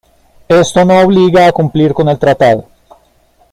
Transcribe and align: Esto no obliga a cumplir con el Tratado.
Esto 0.47 0.83
no 0.83 0.99
obliga 1.01 1.45
a 1.45 1.51
cumplir 1.51 1.93
con 1.93 2.09
el 2.09 2.17
Tratado. 2.17 2.65